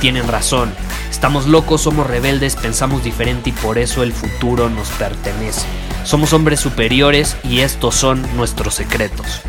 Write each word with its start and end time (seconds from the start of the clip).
tienen 0.00 0.26
razón. 0.26 0.72
Estamos 1.10 1.46
locos, 1.46 1.82
somos 1.82 2.06
rebeldes, 2.06 2.56
pensamos 2.56 3.04
diferente 3.04 3.50
y 3.50 3.52
por 3.52 3.78
eso 3.78 4.02
el 4.02 4.12
futuro 4.12 4.70
nos 4.70 4.88
pertenece. 4.90 5.66
Somos 6.04 6.32
hombres 6.32 6.60
superiores 6.60 7.36
y 7.44 7.60
estos 7.60 7.94
son 7.94 8.24
nuestros 8.36 8.74
secretos. 8.74 9.42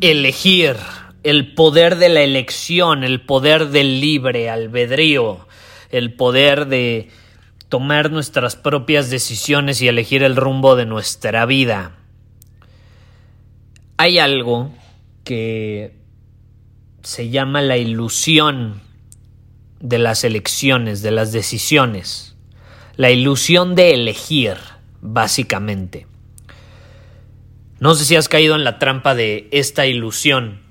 Elegir 0.00 0.76
el 1.22 1.54
poder 1.54 1.96
de 1.96 2.08
la 2.10 2.20
elección, 2.20 3.04
el 3.04 3.20
poder 3.22 3.68
del 3.68 4.00
libre 4.00 4.50
albedrío, 4.50 5.46
el 5.90 6.12
poder 6.12 6.66
de 6.66 7.08
tomar 7.68 8.10
nuestras 8.10 8.56
propias 8.56 9.08
decisiones 9.08 9.80
y 9.80 9.88
elegir 9.88 10.22
el 10.22 10.36
rumbo 10.36 10.76
de 10.76 10.84
nuestra 10.84 11.46
vida. 11.46 11.92
Hay 13.96 14.18
algo 14.18 14.72
que 15.22 15.94
se 17.02 17.28
llama 17.28 17.62
la 17.62 17.76
ilusión 17.76 18.80
de 19.80 19.98
las 19.98 20.24
elecciones, 20.24 21.02
de 21.02 21.10
las 21.10 21.32
decisiones. 21.32 22.34
La 22.96 23.10
ilusión 23.10 23.74
de 23.74 23.94
elegir, 23.94 24.56
básicamente. 25.00 26.06
No 27.78 27.94
sé 27.94 28.04
si 28.04 28.16
has 28.16 28.28
caído 28.28 28.54
en 28.56 28.64
la 28.64 28.78
trampa 28.78 29.14
de 29.14 29.48
esta 29.52 29.86
ilusión 29.86 30.63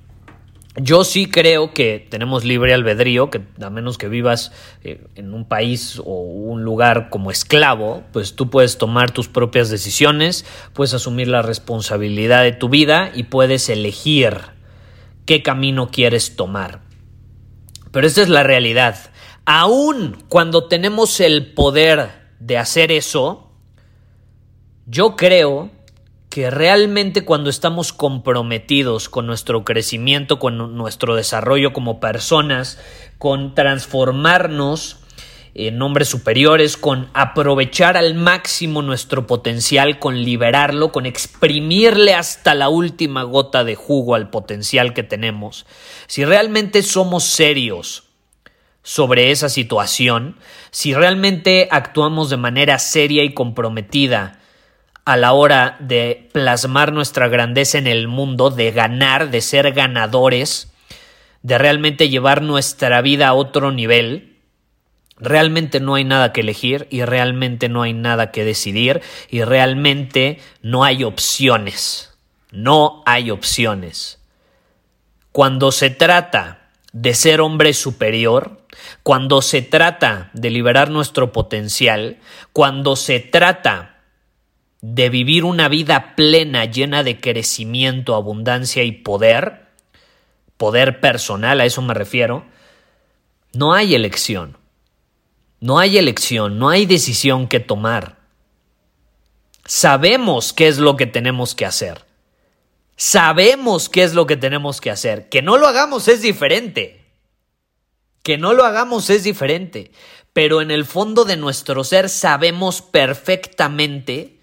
yo 0.76 1.04
sí 1.04 1.28
creo 1.28 1.72
que 1.72 2.06
tenemos 2.10 2.44
libre 2.46 2.74
albedrío, 2.74 3.30
que 3.30 3.42
a 3.62 3.70
menos 3.70 4.00
que 4.00 4.08
vivas 4.08 4.52
eh, 4.84 5.06
en 5.16 5.34
un 5.34 5.48
país 5.48 6.02
o 6.04 6.22
un 6.22 6.64
lugar 6.64 7.10
como 7.12 7.30
esclavo, 7.30 8.04
pues 8.12 8.36
tú 8.36 8.50
puedes 8.50 8.80
tomar 8.80 9.12
tus 9.12 9.28
propias 9.28 9.70
decisiones, 9.70 10.46
puedes 10.74 10.96
asumir 10.96 11.28
la 11.28 11.44
responsabilidad 11.44 12.42
de 12.42 12.54
tu 12.54 12.70
vida 12.70 13.12
y 13.14 13.24
puedes 13.24 13.70
elegir 13.70 14.38
qué 15.26 15.44
camino 15.44 15.90
quieres 15.92 16.36
tomar. 16.36 16.82
Pero 17.92 18.08
esta 18.08 18.24
es 18.24 18.30
la 18.30 18.42
realidad. 18.42 18.98
Aún 19.46 20.24
cuando 20.28 20.68
tenemos 20.68 21.20
el 21.20 21.54
poder 21.54 22.10
de 22.40 22.58
hacer 22.58 22.92
eso, 22.92 23.52
yo 24.88 25.16
creo 25.16 25.70
que 26.34 26.50
realmente 26.50 27.26
cuando 27.26 27.52
estamos 27.52 27.94
comprometidos 27.94 29.08
con 29.08 29.28
nuestro 29.28 29.64
crecimiento, 29.64 30.40
con 30.40 30.76
nuestro 30.76 31.14
desarrollo 31.14 31.74
como 31.74 32.00
personas, 32.00 32.80
con 33.20 33.54
transformarnos 33.54 34.98
en 35.54 35.80
hombres 35.80 36.08
superiores, 36.08 36.76
con 36.76 37.08
aprovechar 37.14 37.98
al 37.98 38.16
máximo 38.16 38.82
nuestro 38.82 39.28
potencial, 39.28 40.00
con 40.00 40.24
liberarlo, 40.24 40.92
con 40.92 41.06
exprimirle 41.06 42.16
hasta 42.16 42.56
la 42.56 42.68
última 42.68 43.22
gota 43.22 43.64
de 43.64 43.76
jugo 43.76 44.16
al 44.16 44.32
potencial 44.32 44.96
que 44.96 45.04
tenemos, 45.04 45.68
si 46.08 46.26
realmente 46.26 46.82
somos 46.82 47.26
serios 47.26 48.06
sobre 48.82 49.30
esa 49.30 49.50
situación, 49.50 50.38
si 50.72 50.96
realmente 50.96 51.68
actuamos 51.70 52.32
de 52.32 52.38
manera 52.38 52.80
seria 52.80 53.24
y 53.24 53.36
comprometida, 53.36 54.40
a 55.06 55.18
la 55.18 55.34
hora 55.34 55.76
de 55.80 56.30
plasmar 56.32 56.94
nuestra 56.94 57.28
grandeza 57.28 57.78
en 57.78 57.88
el 57.88 58.08
mundo, 58.08 58.50
de 58.50 58.72
ganar, 58.72 59.32
de 59.32 59.42
ser 59.42 59.74
ganadores, 59.74 60.72
de 61.42 61.58
realmente 61.58 62.10
llevar 62.10 62.42
nuestra 62.42 63.02
vida 63.02 63.28
a 63.28 63.34
otro 63.34 63.72
nivel, 63.72 64.38
realmente 65.18 65.80
no 65.80 65.96
hay 65.96 66.04
nada 66.04 66.32
que 66.32 66.42
elegir 66.42 66.88
y 66.90 67.04
realmente 67.04 67.70
no 67.70 67.82
hay 67.82 67.94
nada 67.94 68.32
que 68.32 68.46
decidir 68.46 69.02
y 69.30 69.44
realmente 69.44 70.40
no 70.62 70.84
hay 70.84 71.04
opciones. 71.04 72.14
No 72.52 73.02
hay 73.06 73.32
opciones. 73.32 74.20
Cuando 75.32 75.72
se 75.72 75.90
trata 75.90 76.70
de 76.92 77.16
ser 77.16 77.42
hombre 77.42 77.74
superior, 77.74 78.62
cuando 79.02 79.42
se 79.42 79.64
trata 79.64 80.30
de 80.34 80.52
liberar 80.52 80.92
nuestro 80.92 81.32
potencial, 81.32 82.20
cuando 82.54 82.96
se 82.96 83.20
trata 83.20 83.93
de 84.84 85.08
vivir 85.08 85.46
una 85.46 85.70
vida 85.70 86.14
plena, 86.18 86.66
llena 86.66 87.04
de 87.04 87.18
crecimiento, 87.18 88.16
abundancia 88.16 88.84
y 88.84 88.92
poder, 88.92 89.68
poder 90.58 91.00
personal, 91.00 91.62
a 91.62 91.66
eso 91.66 91.82
me 91.82 91.94
refiero, 91.94 92.44
no 93.54 93.74
hay 93.74 93.96
elección. 93.96 94.58
No 95.62 95.80
hay 95.80 95.98
elección, 95.98 96.60
no 96.60 96.68
hay 96.68 96.86
decisión 96.86 97.48
que 97.48 97.62
tomar. 97.62 98.18
Sabemos 99.64 100.52
qué 100.52 100.68
es 100.68 100.80
lo 100.80 100.98
que 100.98 101.06
tenemos 101.06 101.56
que 101.56 101.66
hacer. 101.66 102.04
Sabemos 102.98 103.88
qué 103.88 104.04
es 104.04 104.14
lo 104.14 104.28
que 104.28 104.36
tenemos 104.36 104.82
que 104.82 104.92
hacer. 104.92 105.30
Que 105.30 105.42
no 105.42 105.58
lo 105.58 105.66
hagamos 105.66 106.10
es 106.10 106.22
diferente. 106.22 107.06
Que 108.22 108.38
no 108.38 108.52
lo 108.52 108.66
hagamos 108.66 109.10
es 109.10 109.24
diferente. 109.24 109.94
Pero 110.34 110.60
en 110.60 110.72
el 110.72 110.84
fondo 110.84 111.24
de 111.24 111.38
nuestro 111.38 111.86
ser 111.86 112.10
sabemos 112.10 112.82
perfectamente 112.82 114.43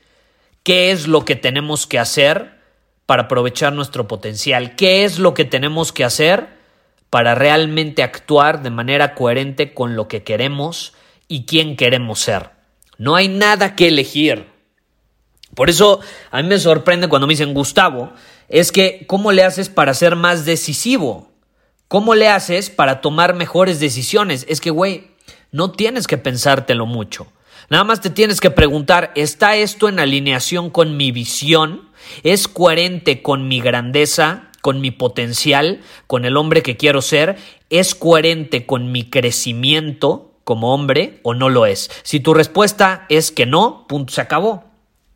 qué 0.62 0.90
es 0.90 1.06
lo 1.06 1.24
que 1.24 1.36
tenemos 1.36 1.86
que 1.86 1.98
hacer 1.98 2.60
para 3.06 3.24
aprovechar 3.24 3.72
nuestro 3.72 4.06
potencial, 4.06 4.76
qué 4.76 5.04
es 5.04 5.18
lo 5.18 5.34
que 5.34 5.44
tenemos 5.44 5.92
que 5.92 6.04
hacer 6.04 6.48
para 7.10 7.34
realmente 7.34 8.02
actuar 8.02 8.62
de 8.62 8.70
manera 8.70 9.14
coherente 9.14 9.74
con 9.74 9.96
lo 9.96 10.06
que 10.06 10.22
queremos 10.22 10.94
y 11.26 11.44
quién 11.44 11.76
queremos 11.76 12.20
ser. 12.20 12.50
No 12.98 13.16
hay 13.16 13.28
nada 13.28 13.74
que 13.74 13.88
elegir. 13.88 14.46
Por 15.54 15.70
eso 15.70 16.00
a 16.30 16.40
mí 16.40 16.48
me 16.48 16.58
sorprende 16.58 17.08
cuando 17.08 17.26
me 17.26 17.32
dicen 17.32 17.54
Gustavo, 17.54 18.12
es 18.48 18.70
que 18.70 19.04
¿cómo 19.06 19.32
le 19.32 19.42
haces 19.42 19.68
para 19.68 19.94
ser 19.94 20.14
más 20.14 20.44
decisivo? 20.44 21.30
¿Cómo 21.88 22.14
le 22.14 22.28
haces 22.28 22.70
para 22.70 23.00
tomar 23.00 23.34
mejores 23.34 23.80
decisiones? 23.80 24.46
Es 24.48 24.60
que, 24.60 24.70
güey, 24.70 25.10
no 25.50 25.72
tienes 25.72 26.06
que 26.06 26.18
pensártelo 26.18 26.86
mucho. 26.86 27.26
Nada 27.70 27.84
más 27.84 28.00
te 28.00 28.10
tienes 28.10 28.40
que 28.40 28.50
preguntar, 28.50 29.12
¿está 29.14 29.54
esto 29.54 29.88
en 29.88 30.00
alineación 30.00 30.70
con 30.70 30.96
mi 30.96 31.12
visión? 31.12 31.88
¿Es 32.24 32.48
coherente 32.48 33.22
con 33.22 33.46
mi 33.46 33.60
grandeza, 33.60 34.50
con 34.60 34.80
mi 34.80 34.90
potencial, 34.90 35.80
con 36.08 36.24
el 36.24 36.36
hombre 36.36 36.64
que 36.64 36.76
quiero 36.76 37.00
ser? 37.00 37.36
¿Es 37.70 37.94
coherente 37.94 38.66
con 38.66 38.90
mi 38.90 39.08
crecimiento 39.08 40.32
como 40.42 40.74
hombre 40.74 41.20
o 41.22 41.32
no 41.32 41.48
lo 41.48 41.64
es? 41.64 41.92
Si 42.02 42.18
tu 42.18 42.34
respuesta 42.34 43.06
es 43.08 43.30
que 43.30 43.46
no, 43.46 43.86
punto, 43.88 44.12
se 44.14 44.20
acabó. 44.20 44.64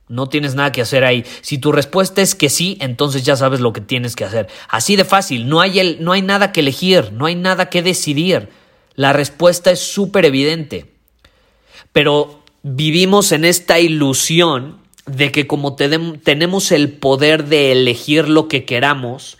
No 0.06 0.28
tienes 0.28 0.54
nada 0.54 0.70
que 0.70 0.82
hacer 0.82 1.04
ahí. 1.04 1.24
Si 1.40 1.58
tu 1.58 1.72
respuesta 1.72 2.22
es 2.22 2.36
que 2.36 2.48
sí, 2.48 2.78
entonces 2.80 3.24
ya 3.24 3.34
sabes 3.34 3.58
lo 3.58 3.72
que 3.72 3.80
tienes 3.80 4.14
que 4.14 4.26
hacer. 4.26 4.46
Así 4.68 4.94
de 4.94 5.04
fácil, 5.04 5.48
no 5.48 5.60
hay, 5.60 5.80
el, 5.80 6.04
no 6.04 6.12
hay 6.12 6.22
nada 6.22 6.52
que 6.52 6.60
elegir, 6.60 7.10
no 7.14 7.26
hay 7.26 7.34
nada 7.34 7.68
que 7.68 7.82
decidir. 7.82 8.48
La 8.94 9.12
respuesta 9.12 9.72
es 9.72 9.80
súper 9.80 10.24
evidente. 10.24 10.94
Pero 11.92 12.43
vivimos 12.64 13.30
en 13.30 13.44
esta 13.44 13.78
ilusión 13.78 14.78
de 15.06 15.30
que 15.30 15.46
como 15.46 15.76
tenemos 15.76 16.72
el 16.72 16.90
poder 16.92 17.44
de 17.44 17.70
elegir 17.72 18.28
lo 18.28 18.48
que 18.48 18.64
queramos, 18.64 19.36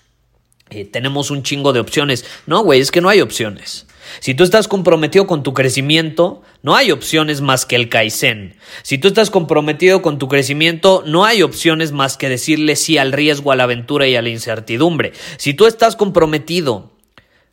eh, 0.69 0.85
tenemos 0.85 1.31
un 1.31 1.43
chingo 1.43 1.73
de 1.73 1.81
opciones. 1.81 2.25
No, 2.47 2.63
güey, 2.63 2.81
es 2.81 2.91
que 2.91 3.01
no 3.01 3.09
hay 3.09 3.23
opciones. 3.23 3.87
Si 4.21 4.35
tú 4.35 4.45
estás 4.45 4.69
comprometido 4.69 5.27
con 5.27 5.43
tu 5.43 5.55
crecimiento, 5.55 6.43
no 6.63 6.77
hay 6.77 6.91
opciones 6.91 7.41
más 7.41 7.65
que 7.65 7.77
el 7.77 7.89
Kaizen. 7.89 8.57
Si 8.83 8.99
tú 8.99 9.09
estás 9.09 9.31
comprometido 9.31 10.03
con 10.03 10.19
tu 10.19 10.29
crecimiento, 10.29 11.03
no 11.07 11.25
hay 11.25 11.43
opciones 11.43 11.93
más 11.93 12.19
que 12.19 12.29
decirle 12.29 12.77
sí 12.77 12.99
al 12.99 13.13
riesgo, 13.13 13.51
a 13.51 13.57
la 13.57 13.65
aventura 13.65 14.07
y 14.07 14.17
a 14.17 14.23
la 14.23 14.29
incertidumbre. 14.29 15.15
Si 15.39 15.55
tú 15.55 15.67
estás 15.67 15.97
comprometido 15.97 16.93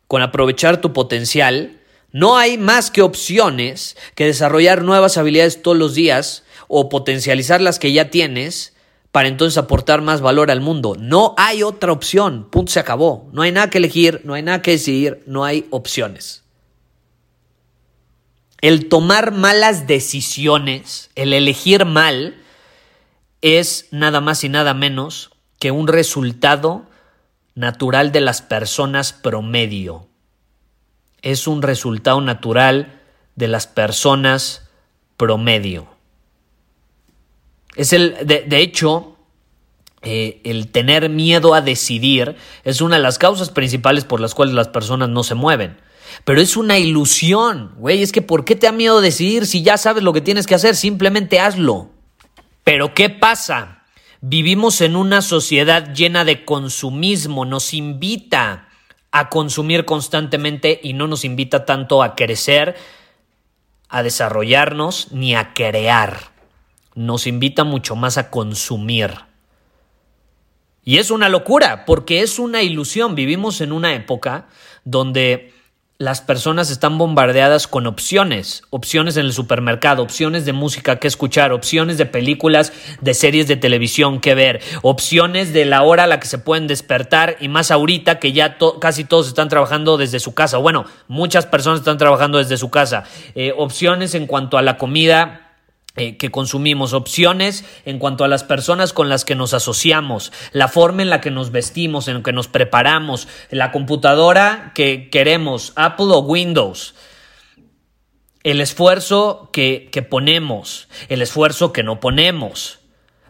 con 0.07 0.21
aprovechar 0.21 0.81
tu 0.81 0.91
potencial, 0.91 1.80
no 2.11 2.37
hay 2.37 2.57
más 2.57 2.91
que 2.91 3.01
opciones 3.01 3.95
que 4.15 4.25
desarrollar 4.25 4.83
nuevas 4.83 5.17
habilidades 5.17 5.61
todos 5.61 5.77
los 5.77 5.95
días 5.95 6.43
o 6.67 6.89
potencializar 6.89 7.61
las 7.61 7.79
que 7.79 7.93
ya 7.93 8.09
tienes 8.09 8.73
para 9.11 9.27
entonces 9.27 9.57
aportar 9.57 10.01
más 10.01 10.21
valor 10.21 10.51
al 10.51 10.61
mundo. 10.61 10.95
No 10.97 11.35
hay 11.37 11.63
otra 11.63 11.91
opción. 11.91 12.49
Punto, 12.49 12.71
se 12.71 12.79
acabó. 12.79 13.29
No 13.33 13.41
hay 13.41 13.51
nada 13.51 13.69
que 13.69 13.77
elegir, 13.77 14.21
no 14.23 14.33
hay 14.33 14.43
nada 14.43 14.61
que 14.61 14.71
decidir, 14.71 15.23
no 15.25 15.43
hay 15.43 15.67
opciones. 15.69 16.43
El 18.61 18.89
tomar 18.89 19.31
malas 19.31 19.87
decisiones, 19.87 21.09
el 21.15 21.33
elegir 21.33 21.85
mal, 21.85 22.37
es 23.41 23.87
nada 23.91 24.21
más 24.21 24.43
y 24.43 24.49
nada 24.49 24.73
menos 24.73 25.31
que 25.59 25.71
un 25.71 25.87
resultado 25.87 26.85
natural 27.55 28.11
de 28.11 28.21
las 28.21 28.41
personas 28.41 29.13
promedio. 29.13 30.10
Es 31.21 31.47
un 31.47 31.61
resultado 31.61 32.21
natural 32.21 32.99
de 33.35 33.47
las 33.47 33.67
personas 33.67 34.69
promedio. 35.17 35.87
Es 37.75 37.93
el, 37.93 38.15
de, 38.25 38.57
hecho, 38.57 39.15
eh, 40.01 40.41
el 40.43 40.71
tener 40.71 41.09
miedo 41.09 41.53
a 41.53 41.61
decidir 41.61 42.35
es 42.63 42.81
una 42.81 42.97
de 42.97 43.01
las 43.01 43.17
causas 43.17 43.49
principales 43.49 44.03
por 44.03 44.19
las 44.19 44.33
cuales 44.33 44.55
las 44.55 44.67
personas 44.67 45.09
no 45.09 45.23
se 45.23 45.35
mueven. 45.35 45.77
Pero 46.25 46.41
es 46.41 46.57
una 46.57 46.77
ilusión, 46.77 47.73
güey. 47.77 48.01
Es 48.01 48.11
que 48.11 48.21
¿por 48.21 48.43
qué 48.43 48.55
te 48.55 48.67
da 48.67 48.71
miedo 48.71 48.99
decidir 48.99 49.45
si 49.45 49.63
ya 49.63 49.77
sabes 49.77 50.03
lo 50.03 50.13
que 50.13 50.21
tienes 50.21 50.47
que 50.47 50.55
hacer? 50.55 50.75
Simplemente 50.75 51.39
hazlo. 51.39 51.89
Pero 52.63 52.93
¿qué 52.93 53.09
pasa? 53.09 53.83
Vivimos 54.21 54.81
en 54.81 54.95
una 54.95 55.21
sociedad 55.21 55.93
llena 55.93 56.25
de 56.25 56.45
consumismo. 56.45 57.45
Nos 57.45 57.73
invita 57.73 58.69
a 59.11 59.29
consumir 59.29 59.85
constantemente 59.85 60.79
y 60.81 60.93
no 60.93 61.07
nos 61.07 61.25
invita 61.25 61.65
tanto 61.65 62.03
a 62.03 62.15
crecer, 62.15 62.75
a 63.89 64.03
desarrollarnos 64.03 65.11
ni 65.11 65.35
a 65.35 65.53
crear 65.53 66.31
nos 66.95 67.27
invita 67.27 67.63
mucho 67.63 67.95
más 67.95 68.17
a 68.17 68.29
consumir. 68.29 69.11
Y 70.83 70.97
es 70.97 71.11
una 71.11 71.29
locura, 71.29 71.85
porque 71.85 72.21
es 72.21 72.39
una 72.39 72.63
ilusión. 72.63 73.15
Vivimos 73.15 73.61
en 73.61 73.71
una 73.71 73.93
época 73.93 74.47
donde 74.83 75.53
las 76.01 76.19
personas 76.19 76.71
están 76.71 76.97
bombardeadas 76.97 77.67
con 77.67 77.85
opciones, 77.85 78.63
opciones 78.71 79.17
en 79.17 79.27
el 79.27 79.33
supermercado, 79.33 80.01
opciones 80.01 80.45
de 80.45 80.51
música 80.51 80.95
que 80.95 81.07
escuchar, 81.07 81.51
opciones 81.51 81.99
de 81.99 82.07
películas, 82.07 82.73
de 83.01 83.13
series 83.13 83.47
de 83.47 83.55
televisión 83.55 84.19
que 84.19 84.33
ver, 84.33 84.61
opciones 84.81 85.53
de 85.53 85.63
la 85.65 85.83
hora 85.83 86.05
a 86.05 86.07
la 86.07 86.19
que 86.19 86.25
se 86.25 86.39
pueden 86.39 86.65
despertar 86.65 87.37
y 87.39 87.49
más 87.49 87.69
ahorita 87.69 88.17
que 88.17 88.33
ya 88.33 88.57
casi 88.79 89.03
todos 89.03 89.27
están 89.27 89.47
trabajando 89.47 89.97
desde 89.97 90.19
su 90.19 90.33
casa. 90.33 90.57
Bueno, 90.57 90.85
muchas 91.07 91.45
personas 91.45 91.81
están 91.81 91.99
trabajando 91.99 92.39
desde 92.39 92.57
su 92.57 92.71
casa. 92.71 93.03
Eh, 93.35 93.53
opciones 93.55 94.15
en 94.15 94.25
cuanto 94.25 94.57
a 94.57 94.63
la 94.63 94.79
comida 94.79 95.50
eh, 95.97 96.15
que 96.15 96.31
consumimos, 96.31 96.93
opciones 96.93 97.65
en 97.83 97.99
cuanto 97.99 98.23
a 98.23 98.29
las 98.29 98.45
personas 98.45 98.93
con 98.93 99.09
las 99.09 99.25
que 99.25 99.35
nos 99.35 99.53
asociamos, 99.53 100.31
la 100.53 100.69
forma 100.69 101.01
en 101.01 101.09
la 101.09 101.19
que 101.19 101.31
nos 101.31 101.51
vestimos, 101.51 102.07
en 102.07 102.15
la 102.15 102.23
que 102.23 102.31
nos 102.31 102.47
preparamos, 102.47 103.27
la 103.49 103.73
computadora 103.73 104.71
que 104.73 105.09
queremos, 105.09 105.73
Apple 105.75 106.05
o 106.09 106.19
Windows, 106.19 106.95
el 108.43 108.61
esfuerzo 108.61 109.49
que, 109.51 109.89
que 109.91 110.01
ponemos, 110.01 110.87
el 111.09 111.21
esfuerzo 111.21 111.73
que 111.73 111.83
no 111.83 111.99
ponemos. 111.99 112.79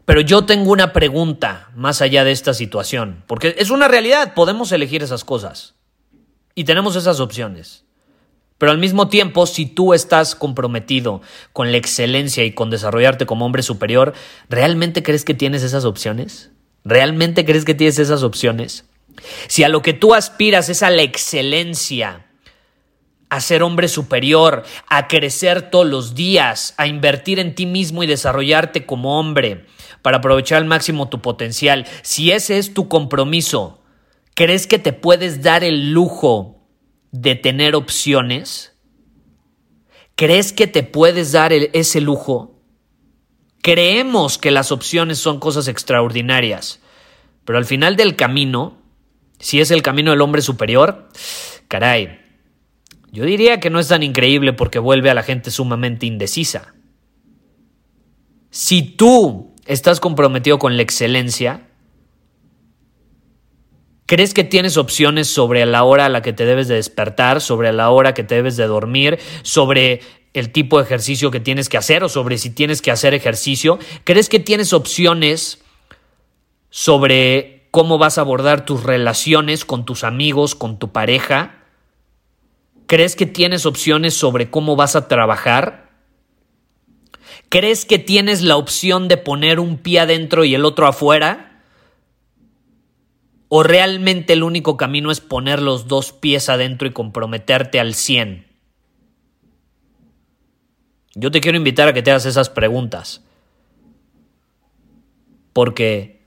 Pero 0.05 0.21
yo 0.21 0.45
tengo 0.45 0.71
una 0.71 0.93
pregunta 0.93 1.71
más 1.75 2.01
allá 2.03 2.23
de 2.23 2.31
esta 2.31 2.53
situación, 2.53 3.23
porque 3.25 3.55
es 3.57 3.71
una 3.71 3.87
realidad, 3.87 4.35
podemos 4.35 4.71
elegir 4.71 5.01
esas 5.01 5.23
cosas 5.23 5.73
y 6.53 6.65
tenemos 6.65 6.95
esas 6.95 7.19
opciones. 7.19 7.85
Pero 8.61 8.73
al 8.73 8.77
mismo 8.77 9.07
tiempo, 9.07 9.47
si 9.47 9.65
tú 9.65 9.95
estás 9.95 10.35
comprometido 10.35 11.23
con 11.51 11.71
la 11.71 11.79
excelencia 11.79 12.43
y 12.43 12.51
con 12.51 12.69
desarrollarte 12.69 13.25
como 13.25 13.43
hombre 13.43 13.63
superior, 13.63 14.13
¿realmente 14.49 15.01
crees 15.01 15.25
que 15.25 15.33
tienes 15.33 15.63
esas 15.63 15.83
opciones? 15.83 16.51
¿Realmente 16.85 17.43
crees 17.43 17.65
que 17.65 17.73
tienes 17.73 17.97
esas 17.97 18.21
opciones? 18.21 18.85
Si 19.47 19.63
a 19.63 19.67
lo 19.67 19.81
que 19.81 19.93
tú 19.93 20.13
aspiras 20.13 20.69
es 20.69 20.83
a 20.83 20.91
la 20.91 21.01
excelencia, 21.01 22.27
a 23.29 23.41
ser 23.41 23.63
hombre 23.63 23.87
superior, 23.87 24.61
a 24.87 25.07
crecer 25.07 25.71
todos 25.71 25.87
los 25.87 26.13
días, 26.13 26.75
a 26.77 26.85
invertir 26.85 27.39
en 27.39 27.55
ti 27.55 27.65
mismo 27.65 28.03
y 28.03 28.07
desarrollarte 28.07 28.85
como 28.85 29.19
hombre 29.19 29.65
para 30.03 30.17
aprovechar 30.17 30.59
al 30.59 30.65
máximo 30.65 31.09
tu 31.09 31.19
potencial, 31.19 31.87
si 32.03 32.31
ese 32.31 32.59
es 32.59 32.75
tu 32.75 32.87
compromiso, 32.87 33.81
¿crees 34.35 34.67
que 34.67 34.77
te 34.77 34.93
puedes 34.93 35.41
dar 35.41 35.63
el 35.63 35.93
lujo 35.93 36.60
de 37.11 37.35
tener 37.35 37.75
opciones? 37.75 38.73
¿Crees 40.15 40.53
que 40.53 40.67
te 40.67 40.83
puedes 40.83 41.31
dar 41.31 41.53
ese 41.53 42.01
lujo? 42.01 42.59
Creemos 43.61 44.37
que 44.37 44.51
las 44.51 44.71
opciones 44.71 45.19
son 45.19 45.39
cosas 45.39 45.67
extraordinarias, 45.67 46.81
pero 47.45 47.57
al 47.57 47.65
final 47.65 47.95
del 47.95 48.15
camino, 48.15 48.77
si 49.39 49.59
es 49.59 49.71
el 49.71 49.81
camino 49.81 50.11
del 50.11 50.21
hombre 50.21 50.41
superior, 50.41 51.09
caray, 51.67 52.19
yo 53.11 53.25
diría 53.25 53.59
que 53.59 53.69
no 53.69 53.79
es 53.79 53.89
tan 53.89 54.03
increíble 54.03 54.53
porque 54.53 54.79
vuelve 54.79 55.09
a 55.09 55.13
la 55.13 55.23
gente 55.23 55.51
sumamente 55.51 56.05
indecisa. 56.05 56.73
Si 58.49 58.81
tú 58.81 59.53
estás 59.65 59.99
comprometido 59.99 60.59
con 60.59 60.75
la 60.75 60.83
excelencia, 60.83 61.70
¿Crees 64.11 64.33
que 64.33 64.43
tienes 64.43 64.75
opciones 64.75 65.29
sobre 65.29 65.65
la 65.65 65.85
hora 65.85 66.07
a 66.07 66.09
la 66.09 66.21
que 66.21 66.33
te 66.33 66.43
debes 66.43 66.67
de 66.67 66.75
despertar, 66.75 67.39
sobre 67.39 67.71
la 67.71 67.91
hora 67.91 68.13
que 68.13 68.25
te 68.25 68.35
debes 68.35 68.57
de 68.57 68.67
dormir, 68.67 69.19
sobre 69.41 70.01
el 70.33 70.51
tipo 70.51 70.77
de 70.77 70.83
ejercicio 70.83 71.31
que 71.31 71.39
tienes 71.39 71.69
que 71.69 71.77
hacer 71.77 72.03
o 72.03 72.09
sobre 72.09 72.37
si 72.37 72.49
tienes 72.49 72.81
que 72.81 72.91
hacer 72.91 73.13
ejercicio? 73.13 73.79
¿Crees 74.03 74.27
que 74.27 74.41
tienes 74.41 74.73
opciones 74.73 75.63
sobre 76.69 77.69
cómo 77.71 77.97
vas 77.99 78.17
a 78.17 78.21
abordar 78.21 78.65
tus 78.65 78.83
relaciones 78.83 79.63
con 79.63 79.85
tus 79.85 80.03
amigos, 80.03 80.55
con 80.55 80.77
tu 80.77 80.91
pareja? 80.91 81.63
¿Crees 82.87 83.15
que 83.15 83.27
tienes 83.27 83.65
opciones 83.65 84.13
sobre 84.13 84.49
cómo 84.49 84.75
vas 84.75 84.97
a 84.97 85.07
trabajar? 85.07 85.89
¿Crees 87.47 87.85
que 87.85 87.97
tienes 87.97 88.41
la 88.41 88.57
opción 88.57 89.07
de 89.07 89.15
poner 89.15 89.61
un 89.61 89.77
pie 89.77 90.01
adentro 90.01 90.43
y 90.43 90.53
el 90.53 90.65
otro 90.65 90.85
afuera? 90.85 91.50
¿O 93.53 93.63
realmente 93.63 94.31
el 94.31 94.43
único 94.43 94.77
camino 94.77 95.11
es 95.11 95.19
poner 95.19 95.61
los 95.61 95.89
dos 95.89 96.13
pies 96.13 96.47
adentro 96.47 96.87
y 96.87 96.91
comprometerte 96.91 97.81
al 97.81 97.95
100? 97.95 98.47
Yo 101.15 101.31
te 101.31 101.41
quiero 101.41 101.57
invitar 101.57 101.89
a 101.89 101.93
que 101.93 102.01
te 102.01 102.11
hagas 102.11 102.25
esas 102.25 102.49
preguntas. 102.49 103.25
Porque 105.51 106.21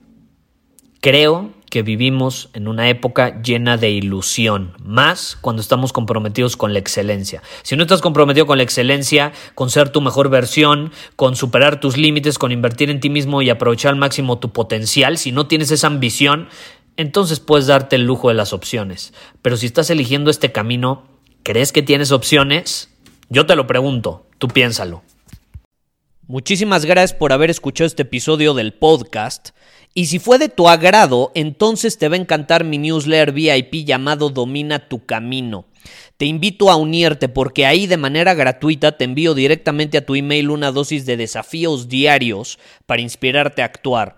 creo 1.01 1.51
que 1.71 1.81
vivimos 1.81 2.51
en 2.53 2.67
una 2.67 2.89
época 2.89 3.41
llena 3.41 3.77
de 3.77 3.89
ilusión, 3.89 4.75
más 4.83 5.35
cuando 5.35 5.63
estamos 5.63 5.93
comprometidos 5.93 6.55
con 6.55 6.73
la 6.73 6.79
excelencia. 6.79 7.41
Si 7.63 7.75
no 7.75 7.81
estás 7.81 8.01
comprometido 8.01 8.45
con 8.45 8.59
la 8.59 8.63
excelencia, 8.63 9.33
con 9.55 9.71
ser 9.71 9.89
tu 9.89 9.99
mejor 9.99 10.29
versión, 10.29 10.91
con 11.15 11.35
superar 11.35 11.79
tus 11.79 11.97
límites, 11.97 12.37
con 12.37 12.51
invertir 12.51 12.91
en 12.91 12.99
ti 12.99 13.09
mismo 13.09 13.41
y 13.41 13.49
aprovechar 13.49 13.93
al 13.93 13.99
máximo 13.99 14.37
tu 14.37 14.53
potencial, 14.53 15.17
si 15.17 15.31
no 15.31 15.47
tienes 15.47 15.71
esa 15.71 15.87
ambición, 15.87 16.49
entonces 16.97 17.39
puedes 17.39 17.67
darte 17.67 17.95
el 17.95 18.05
lujo 18.05 18.29
de 18.29 18.35
las 18.35 18.53
opciones. 18.53 19.13
Pero 19.41 19.57
si 19.57 19.65
estás 19.65 19.89
eligiendo 19.89 20.29
este 20.29 20.51
camino, 20.51 21.07
¿crees 21.43 21.71
que 21.71 21.81
tienes 21.81 22.11
opciones? 22.11 22.89
Yo 23.29 23.45
te 23.45 23.55
lo 23.55 23.67
pregunto, 23.67 24.27
tú 24.37 24.47
piénsalo. 24.47 25.03
Muchísimas 26.27 26.85
gracias 26.85 27.13
por 27.17 27.33
haber 27.33 27.49
escuchado 27.49 27.85
este 27.85 28.01
episodio 28.01 28.53
del 28.53 28.73
podcast. 28.73 29.49
Y 29.93 30.07
si 30.07 30.19
fue 30.19 30.39
de 30.39 30.49
tu 30.49 30.67
agrado, 30.67 31.31
entonces 31.35 31.97
te 31.97 32.09
va 32.09 32.15
a 32.15 32.19
encantar 32.19 32.63
mi 32.63 32.77
newsletter 32.77 33.31
VIP 33.31 33.85
llamado 33.85 34.29
Domina 34.29 34.89
tu 34.89 35.05
Camino. 35.05 35.65
Te 36.17 36.25
invito 36.25 36.71
a 36.71 36.75
unirte 36.75 37.29
porque 37.29 37.65
ahí 37.65 37.87
de 37.87 37.97
manera 37.97 38.33
gratuita 38.33 38.97
te 38.97 39.05
envío 39.05 39.33
directamente 39.33 39.97
a 39.97 40.05
tu 40.05 40.15
email 40.15 40.49
una 40.49 40.71
dosis 40.71 41.05
de 41.05 41.15
desafíos 41.15 41.89
diarios 41.89 42.59
para 42.85 43.01
inspirarte 43.01 43.61
a 43.61 43.65
actuar. 43.65 44.17